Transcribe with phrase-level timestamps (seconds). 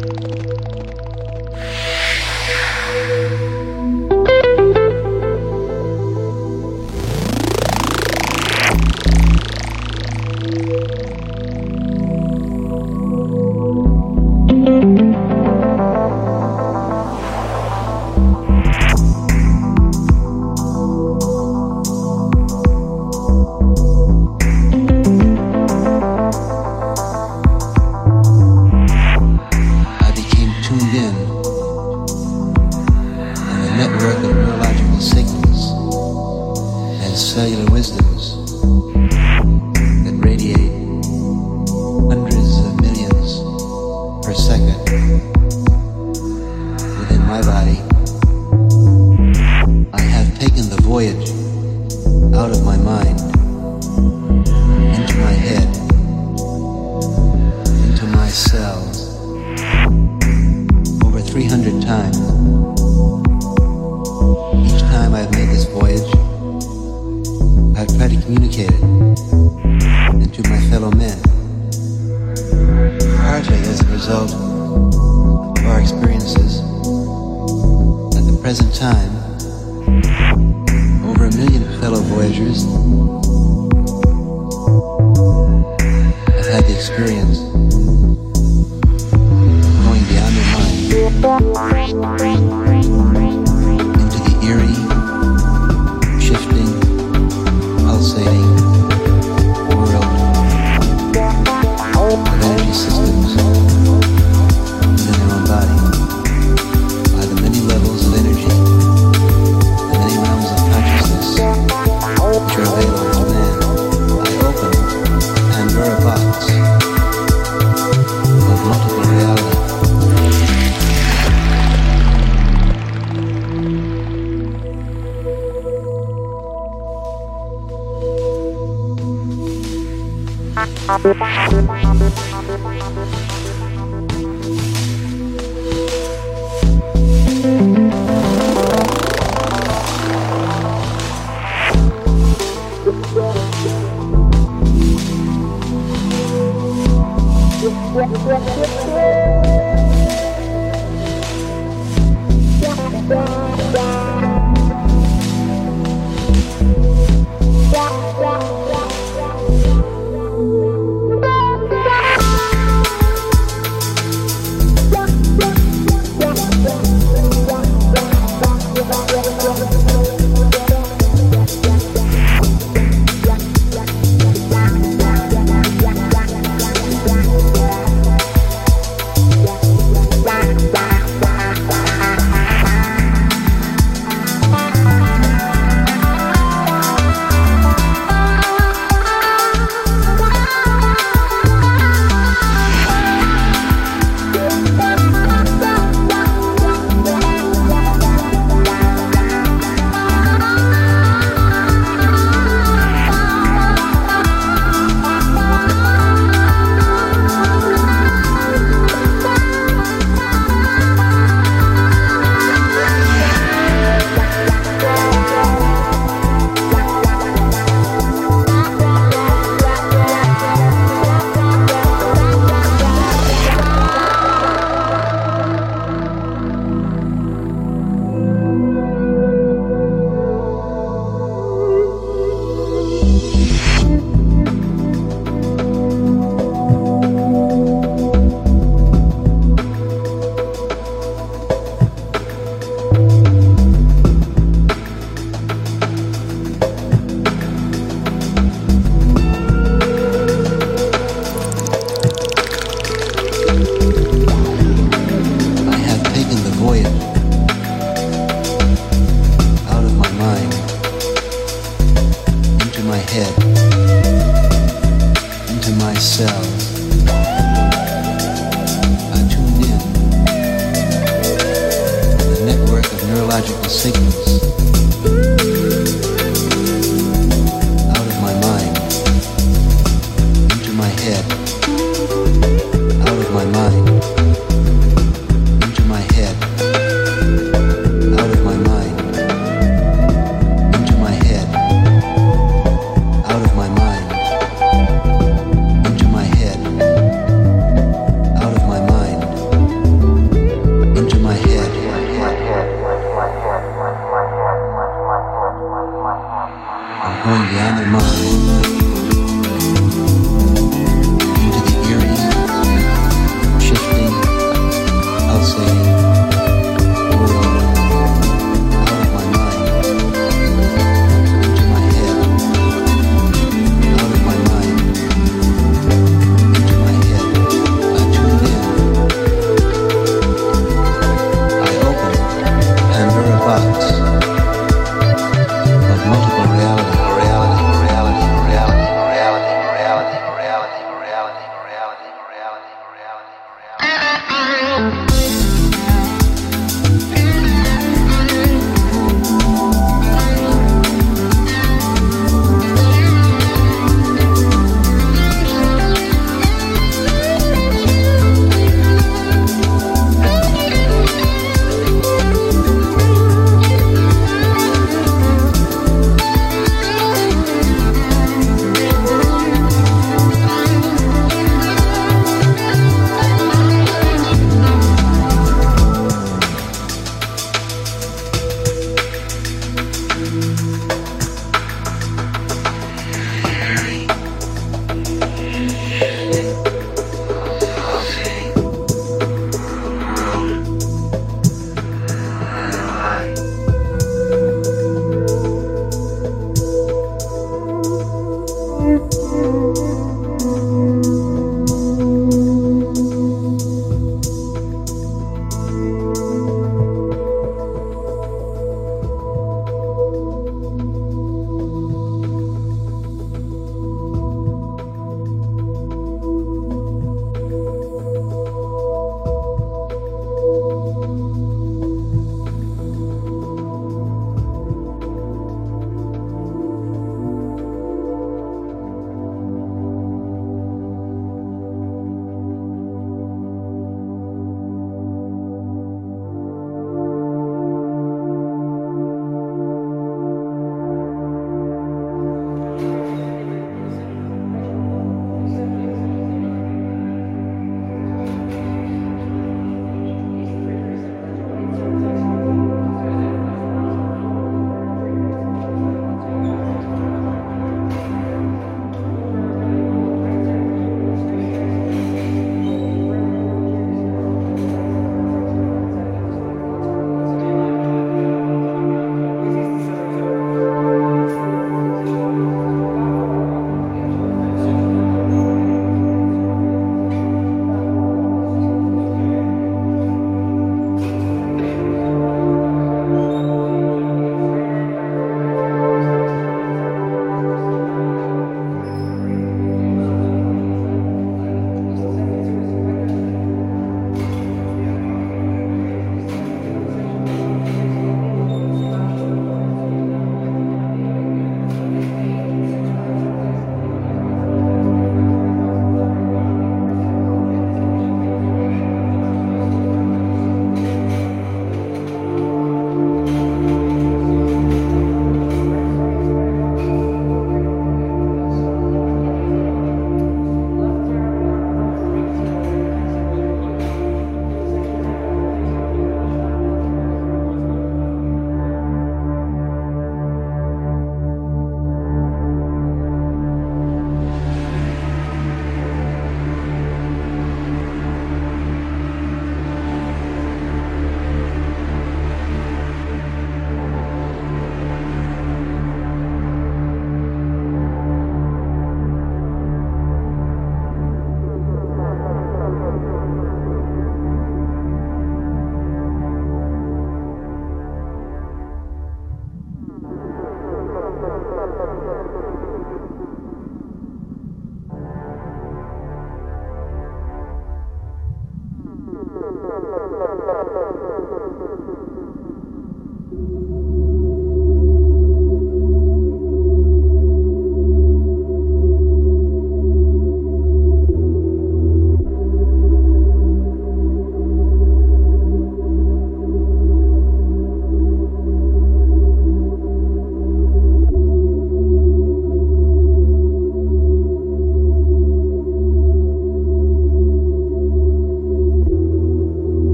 [0.00, 0.59] Música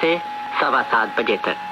[0.00, 0.18] से
[0.60, 1.63] सवा सात बजे तक।